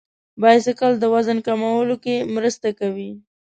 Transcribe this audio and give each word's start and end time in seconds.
بایسکل 0.41 0.93
د 0.99 1.03
وزن 1.13 1.37
کمولو 1.47 1.95
کې 2.03 2.15
مرسته 2.35 2.67
کوي. 2.79 3.09